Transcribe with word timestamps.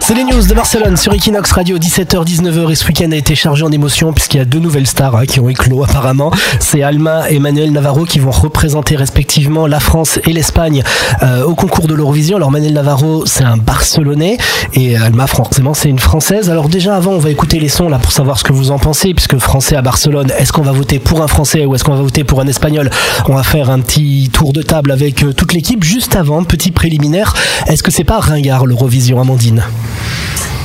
C'est 0.00 0.14
les 0.14 0.24
news 0.24 0.46
de 0.46 0.52
Barcelone 0.52 0.96
sur 0.98 1.14
Equinox 1.14 1.50
Radio, 1.52 1.78
17h-19h 1.78 2.70
et 2.70 2.74
ce 2.74 2.86
week-end 2.86 3.10
a 3.12 3.16
été 3.16 3.34
chargé 3.34 3.64
en 3.64 3.72
émotion 3.72 4.12
puisqu'il 4.12 4.36
y 4.36 4.40
a 4.40 4.44
deux 4.44 4.58
nouvelles 4.58 4.86
stars 4.86 5.16
hein, 5.16 5.24
qui 5.24 5.40
ont 5.40 5.48
éclos 5.48 5.82
apparemment. 5.84 6.30
C'est 6.60 6.82
Alma 6.82 7.30
et 7.30 7.38
Manuel 7.38 7.72
Navarro 7.72 8.04
qui 8.04 8.18
vont 8.18 8.30
représenter 8.30 8.94
respectivement 8.94 9.66
la 9.66 9.80
France 9.80 10.20
et 10.26 10.34
l'Espagne 10.34 10.82
euh, 11.22 11.44
au 11.44 11.54
concours 11.54 11.86
de 11.86 11.94
l'Eurovision. 11.94 12.36
Alors 12.36 12.50
Manuel 12.50 12.74
Navarro 12.74 13.24
c'est 13.24 13.44
un 13.44 13.56
Barcelonais 13.56 14.36
et 14.74 14.96
Alma 14.98 15.26
forcément 15.26 15.72
c'est 15.72 15.88
une 15.88 15.98
Française. 15.98 16.50
Alors 16.50 16.68
déjà 16.68 16.94
avant 16.94 17.12
on 17.12 17.18
va 17.18 17.30
écouter 17.30 17.58
les 17.58 17.70
sons 17.70 17.88
là 17.88 17.98
pour 17.98 18.12
savoir 18.12 18.38
ce 18.38 18.44
que 18.44 18.52
vous 18.52 18.70
en 18.70 18.78
pensez 18.78 19.14
puisque 19.14 19.38
Français 19.38 19.76
à 19.76 19.82
Barcelone, 19.82 20.30
est-ce 20.38 20.52
qu'on 20.52 20.62
va 20.62 20.72
voter 20.72 20.98
pour 20.98 21.22
un 21.22 21.28
Français 21.28 21.64
ou 21.64 21.74
est-ce 21.74 21.84
qu'on 21.84 21.94
va 21.94 22.02
voter 22.02 22.24
pour 22.24 22.40
un 22.42 22.46
Espagnol? 22.48 22.90
On 23.28 23.34
va 23.34 23.44
faire 23.44 23.70
un 23.70 23.80
petit 23.80 24.28
tour 24.30 24.52
de 24.52 24.60
table 24.60 24.92
avec 24.92 25.22
euh, 25.22 25.32
toute 25.32 25.54
l'équipe. 25.54 25.82
Juste 25.82 26.16
avant, 26.16 26.44
petit 26.44 26.70
préliminaire, 26.70 27.34
est-ce 27.66 27.82
que 27.82 27.90
c'est 27.90 28.04
pas 28.04 28.20
ringard 28.20 28.66
l'Eurovision? 28.66 29.05
Amandine 29.14 29.62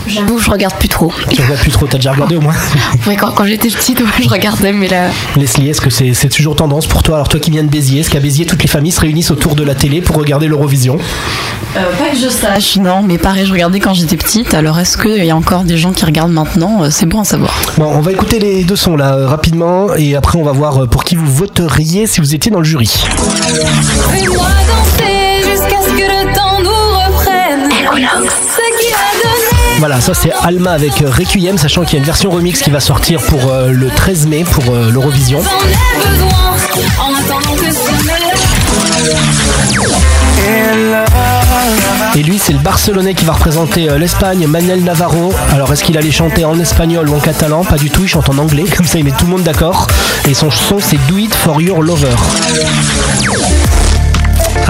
J'avoue, 0.07 0.39
je 0.39 0.49
regarde 0.49 0.73
plus 0.75 0.89
trop. 0.89 1.13
Tu 1.29 1.41
regardes 1.41 1.59
plus 1.59 1.71
trop, 1.71 1.85
t'as 1.85 1.97
déjà 1.97 2.11
regardé 2.11 2.35
au 2.35 2.41
moins 2.41 2.55
Oui, 3.07 3.15
quand, 3.15 3.31
quand 3.31 3.45
j'étais 3.45 3.69
petite, 3.69 3.99
ouais, 4.01 4.07
je 4.21 4.27
regardais, 4.29 4.73
mais 4.73 4.87
là. 4.87 5.09
Leslie, 5.37 5.69
est-ce 5.69 5.79
que 5.79 5.91
c'est 5.91 6.15
c'est 6.15 6.27
toujours 6.27 6.55
tendance 6.55 6.87
pour 6.87 7.03
toi? 7.03 7.15
Alors 7.17 7.29
toi 7.29 7.39
qui 7.39 7.51
viens 7.51 7.63
de 7.63 7.69
Béziers, 7.69 7.99
est-ce 7.99 8.09
qu'à 8.09 8.19
Béziers 8.19 8.45
toutes 8.47 8.63
les 8.63 8.67
familles 8.67 8.91
se 8.91 8.99
réunissent 9.01 9.29
autour 9.29 9.55
de 9.55 9.63
la 9.63 9.75
télé 9.75 10.01
pour 10.01 10.15
regarder 10.17 10.47
l'Eurovision? 10.47 10.97
Euh, 11.77 11.79
pas 11.99 12.09
que 12.09 12.17
je 12.17 12.29
sache, 12.29 12.77
non, 12.77 13.03
mais 13.03 13.19
pareil, 13.19 13.45
je 13.45 13.51
regardais 13.53 13.79
quand 13.79 13.93
j'étais 13.93 14.17
petite. 14.17 14.55
Alors, 14.55 14.79
est-ce 14.79 14.97
qu'il 14.97 15.23
y 15.23 15.29
a 15.29 15.35
encore 15.35 15.63
des 15.63 15.77
gens 15.77 15.91
qui 15.91 16.03
regardent 16.03 16.33
maintenant? 16.33 16.83
Euh, 16.83 16.87
C'est 16.89 17.05
bon 17.05 17.21
à 17.21 17.23
savoir. 17.23 17.53
Bon, 17.77 17.85
on 17.85 18.01
va 18.01 18.11
écouter 18.11 18.39
les 18.39 18.63
deux 18.63 18.75
sons 18.75 18.97
là 18.97 19.13
euh, 19.13 19.27
rapidement 19.27 19.93
et 19.95 20.15
après 20.15 20.39
on 20.39 20.43
va 20.43 20.51
voir 20.51 20.87
pour 20.89 21.03
qui 21.03 21.15
vous 21.15 21.31
voteriez 21.31 22.07
si 22.07 22.21
vous 22.21 22.33
étiez 22.33 22.51
dans 22.51 22.59
le 22.59 22.65
jury. 22.65 22.91
Fais-moi 24.11 24.47
danser 24.67 25.10
Voilà, 29.81 29.99
ça 29.99 30.13
c'est 30.13 30.31
Alma 30.43 30.73
avec 30.73 31.01
euh, 31.01 31.09
Requiem, 31.09 31.57
sachant 31.57 31.81
qu'il 31.81 31.93
y 31.93 31.95
a 31.95 31.99
une 32.01 32.05
version 32.05 32.29
remix 32.29 32.61
qui 32.61 32.69
va 32.69 32.79
sortir 32.79 33.19
pour 33.19 33.51
euh, 33.51 33.71
le 33.71 33.89
13 33.89 34.27
mai 34.27 34.43
pour 34.43 34.75
euh, 34.75 34.91
l'Eurovision. 34.91 35.41
Et 42.13 42.21
lui, 42.21 42.37
c'est 42.37 42.53
le 42.53 42.59
Barcelonais 42.59 43.15
qui 43.15 43.25
va 43.25 43.33
représenter 43.33 43.87
l'Espagne, 43.97 44.45
Manuel 44.45 44.83
Navarro. 44.83 45.33
Alors, 45.51 45.73
est-ce 45.73 45.83
qu'il 45.83 45.97
allait 45.97 46.11
chanter 46.11 46.45
en 46.45 46.59
espagnol 46.59 47.09
ou 47.09 47.15
en 47.15 47.19
catalan? 47.19 47.63
Pas 47.63 47.77
du 47.77 47.89
tout, 47.89 48.03
il 48.03 48.07
chante 48.07 48.29
en 48.29 48.37
anglais, 48.37 48.65
comme 48.77 48.85
ça 48.85 48.99
il 48.99 49.03
met 49.03 49.09
tout 49.09 49.25
le 49.25 49.31
monde 49.31 49.43
d'accord. 49.43 49.87
Et 50.29 50.35
son 50.35 50.51
son, 50.51 50.77
c'est 50.77 50.99
Do 51.07 51.17
It 51.17 51.33
for 51.33 51.59
Your 51.59 51.81
Lover. 51.81 52.15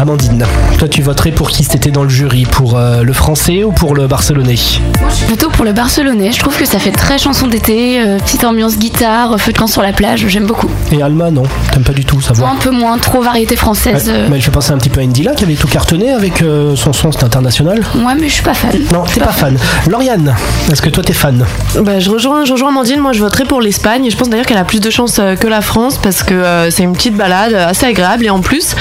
Amandine, 0.02 0.44
toi 0.80 0.88
tu 0.88 1.04
voterais 1.04 1.30
pour 1.30 1.52
qui? 1.52 1.64
C'était 1.64 1.92
dans 1.92 2.02
le 2.02 2.10
jury 2.10 2.46
Pour 2.50 2.76
euh, 2.76 3.04
le 3.04 3.14
français 3.14 3.64
ou 3.64 3.72
pour 3.72 3.94
le 3.94 4.08
barcelonais? 4.08 4.56
Moi, 5.00 5.10
je 5.10 5.16
suis 5.16 5.26
plutôt 5.28 5.50
pour 5.50 5.64
le 5.64 5.74
Barcelonais. 5.74 6.32
Je 6.32 6.40
trouve 6.40 6.58
que 6.58 6.66
ça 6.66 6.80
fait 6.80 6.92
très 6.92 7.20
chanson 7.20 7.46
d'été, 7.46 8.02
euh, 8.02 8.18
petite 8.18 8.44
ambiance 8.44 8.78
guitare, 8.80 9.40
feu 9.40 9.52
de 9.52 9.58
camp 9.60 9.68
sur 9.68 9.84
la 9.84 9.94
plage. 9.94 10.26
J'aime 10.28 10.48
beaucoup. 10.48 10.70
Et 10.92 11.04
Alma, 11.04 11.30
non? 11.30 11.44
T'aimes 11.72 11.84
pas 11.84 11.94
du 11.94 12.04
tout, 12.04 12.20
ça 12.20 12.34
va 12.34 12.50
un 12.50 12.56
peu 12.56 12.72
moins, 12.72 12.98
trop 12.98 13.22
variété 13.22 13.56
française. 13.56 14.08
Ouais, 14.08 14.14
euh, 14.16 14.28
mais 14.30 14.40
je 14.40 14.50
penser 14.50 14.72
un 14.72 14.78
petit 14.80 14.90
peu 14.90 15.02
à 15.02 15.04
Indila 15.04 15.36
qui 15.36 15.44
avait 15.44 15.54
tout 15.54 15.68
cartonné 15.68 16.12
avec 16.12 16.42
euh, 16.42 16.76
son 16.76 16.94
son, 16.94 17.12
c'est 17.12 17.24
international. 17.24 17.84
Moi, 17.94 18.16
mais 18.20 18.28
je 18.28 18.34
suis 18.34 18.44
pas 18.44 18.56
fan. 18.56 18.72
Non, 18.92 19.04
t'es 19.04 19.20
pas 19.20 19.32
fan. 19.32 19.56
Lauriane, 19.88 20.36
est-ce 20.72 20.82
que 20.82 20.90
toi 20.90 21.04
t'es 21.04 21.14
fan? 21.14 21.46
Bah, 21.80 22.00
je 22.00 22.10
rejoins, 22.10 22.44
je 22.46 22.54
rejoins 22.54 22.70
Amandine, 22.70 23.00
moi 23.00 23.14
je 23.14 23.20
voterai 23.20 23.46
pour 23.46 23.62
l'Espagne 23.62 24.06
et 24.06 24.10
je 24.10 24.18
pense 24.18 24.30
d'ailleurs 24.30 24.48
qu'elle 24.48 24.58
a 24.58 24.66
plus 24.66 24.82
de 24.82 24.90
chance 24.90 25.22
que 25.40 25.48
la 25.48 25.62
France 25.62 26.00
parce 26.02 26.24
que 26.24 26.34
euh, 26.34 26.72
c'est 26.72 26.84
une 26.84 26.94
petite 26.94 27.16
balade 27.16 27.54
assez 27.54 27.86
agréable 27.86 28.26
et 28.26 28.30
en 28.30 28.42
plus 28.42 28.76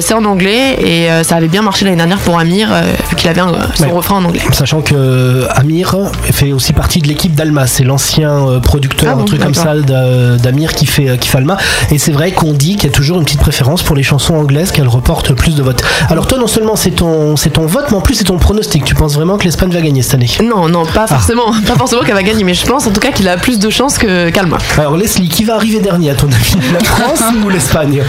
c'est 0.00 0.14
en 0.14 0.24
anglais 0.24 0.76
et 0.80 1.10
euh, 1.10 1.22
ça 1.24 1.36
avait 1.36 1.48
bien 1.48 1.62
marché 1.62 1.84
l'année 1.84 1.96
dernière 1.96 2.18
pour 2.18 2.38
Amir 2.38 2.68
euh, 2.72 2.82
vu 3.08 3.16
qu'il 3.16 3.28
avait 3.28 3.40
un- 3.40 3.52
son 3.74 3.84
Ouais. 3.84 3.90
refrain 3.92 4.16
en 4.16 4.24
anglais. 4.24 4.40
Sachant 4.52 4.80
que 4.82 4.94
euh, 4.94 5.46
Amir 5.54 5.96
fait 6.32 6.52
aussi 6.52 6.72
partie 6.72 7.00
de 7.00 7.08
l'équipe 7.08 7.34
d'Alma, 7.34 7.66
c'est 7.66 7.82
l'ancien 7.84 8.30
euh, 8.48 8.60
producteur, 8.60 9.10
Ah 9.12 9.14
bon, 9.16 9.22
un 9.22 9.24
truc 9.24 9.40
comme 9.42 9.54
ça 9.54 9.74
d'Amir 9.74 10.72
qui 10.74 10.86
fait, 10.86 11.08
euh, 11.10 11.16
qui 11.16 11.28
fait 11.28 11.38
Alma. 11.38 11.56
Et 11.90 11.98
c'est 11.98 12.12
vrai 12.12 12.32
qu'on 12.32 12.52
dit 12.52 12.76
qu'il 12.76 12.84
y 12.90 12.92
a 12.92 12.94
toujours 12.94 13.18
une 13.18 13.24
petite 13.24 13.40
préférence 13.40 13.82
pour 13.82 13.96
les 13.96 14.02
chansons 14.02 14.34
anglaises, 14.34 14.70
qu'elle 14.72 14.88
reporte 14.88 15.32
plus 15.32 15.54
de 15.56 15.62
votes. 15.62 15.82
Alors 16.08 16.26
toi, 16.26 16.38
non 16.38 16.46
seulement 16.46 16.76
c'est 16.76 16.90
ton, 16.90 17.36
c'est 17.36 17.50
ton 17.50 17.66
vote, 17.66 17.86
mais 17.90 17.96
en 17.96 18.00
plus 18.00 18.14
c'est 18.14 18.24
ton 18.24 18.38
pronostic. 18.38 18.84
Tu 18.84 18.94
penses 18.94 19.14
vraiment 19.14 19.38
que 19.38 19.44
l'Espagne 19.44 19.70
va 19.70 19.80
gagner 19.80 20.02
cette 20.02 20.14
année? 20.14 20.30
Non, 20.44 20.68
non, 20.68 20.82
Ah. 20.90 20.92
pas 20.94 21.06
forcément, 21.06 21.52
pas 21.66 21.74
forcément 21.76 22.02
qu'elle 22.02 22.14
va 22.14 22.22
gagner, 22.22 22.44
mais 22.44 22.54
je 22.54 22.66
pense 22.66 22.86
en 22.86 22.90
tout 22.90 23.00
cas 23.00 23.10
qu'il 23.12 23.28
a 23.28 23.36
plus 23.36 23.58
de 23.58 23.70
chance 23.70 23.98
que 23.98 24.30
qu'Alma. 24.30 24.58
Alors 24.78 24.96
Leslie, 24.96 25.28
qui 25.28 25.44
va 25.44 25.54
arriver 25.56 25.80
dernier 25.80 26.10
à 26.10 26.14
ton 26.14 26.26
avis? 26.28 26.54
La 26.72 26.80
France 26.84 27.20
ou 27.44 27.48
l'Espagne? 27.48 28.02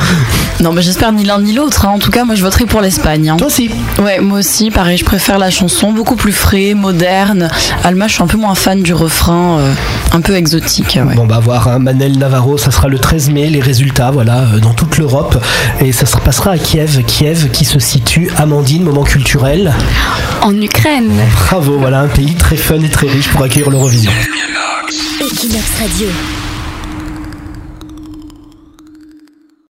Non, 0.60 0.74
mais 0.74 0.82
j'espère 0.82 1.12
ni 1.12 1.24
l'un 1.24 1.40
ni 1.40 1.54
l'autre. 1.54 1.71
Hein. 1.86 1.90
En 1.90 2.00
tout 2.00 2.12
cas, 2.12 2.24
moi, 2.26 2.36
je 2.36 2.44
voterai 2.44 2.66
pour 2.66 2.82
l'Espagne. 2.82 3.30
hein. 3.30 3.38
Toi 3.38 3.48
aussi 3.48 3.70
Ouais, 4.00 4.20
moi 4.20 4.40
aussi, 4.40 4.72
pareil, 4.72 4.98
je 4.98 5.06
préfère 5.06 5.38
la 5.38 5.50
chanson, 5.50 5.92
beaucoup 5.92 6.16
plus 6.16 6.32
frais, 6.34 6.74
moderne. 6.74 7.50
Alma, 7.84 8.08
je 8.08 8.14
suis 8.14 8.24
un 8.24 8.28
peu 8.28 8.38
moins 8.38 8.56
fan 8.56 8.82
du 8.82 8.94
refrain, 8.94 9.60
euh, 9.60 9.74
un 10.14 10.22
peu 10.22 10.36
exotique. 10.36 10.98
ouais. 11.06 11.16
Bon 11.16 11.26
bah 11.26 11.40
voir 11.40 11.68
hein, 11.68 11.80
Manel 11.80 12.18
Navarro, 12.18 12.58
ça 12.58 12.72
sera 12.72 12.88
le 12.88 13.00
13 13.00 13.30
mai, 13.32 13.50
les 13.50 13.60
résultats 13.62 14.12
voilà 14.12 14.40
euh, 14.54 14.60
dans 14.60 14.74
toute 14.74 14.98
l'Europe 14.98 15.38
et 15.80 15.92
ça 15.92 16.06
se 16.06 16.18
passera 16.18 16.52
à 16.52 16.58
Kiev, 16.58 17.04
Kiev 17.06 17.50
qui 17.52 17.66
se 17.66 17.80
situe 17.80 18.30
Amandine, 18.38 18.84
moment 18.84 19.04
culturel. 19.04 19.74
En 20.42 20.60
Ukraine. 20.62 21.12
Bravo, 21.48 21.78
voilà 21.80 22.00
un 22.02 22.08
pays 22.08 22.36
très 22.36 22.58
fun 22.58 22.80
et 22.82 22.90
très 22.90 23.08
riche 23.08 23.30
pour 23.30 23.44
accueillir 23.44 23.70
l'Eurovision. 23.70 24.12
Equinox 25.22 25.66
Radio. 25.80 26.08